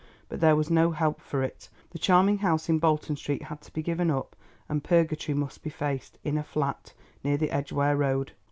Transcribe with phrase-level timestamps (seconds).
[0.29, 3.71] But there was no help for it; the charming house in Bolton Steet had to
[3.71, 4.35] be given up,
[4.67, 8.31] and purgatory must be faced, in a flat, near the Edgware Road.